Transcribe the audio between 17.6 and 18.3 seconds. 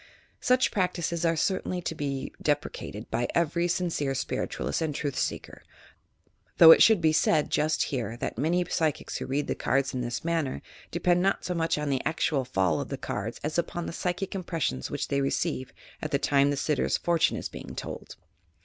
told.